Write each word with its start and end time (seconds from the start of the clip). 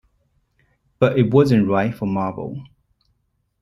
But 0.97 1.19
it 1.19 1.31
wasn't 1.31 1.67
right 1.67 1.93
for 1.93 2.07
Marvel. 2.07 2.63